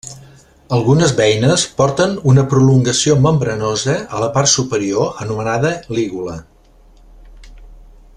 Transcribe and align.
Algunes 0.77 1.11
beines 1.19 1.65
porten 1.81 2.15
una 2.31 2.45
prolongació 2.53 3.17
membranosa 3.27 3.97
a 4.19 4.23
la 4.25 4.31
part 4.39 4.53
superior 4.55 5.23
anomenada 5.27 5.75
lígula. 5.99 6.39